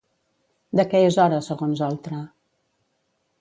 [0.79, 2.23] De què és hora, segons Oltra?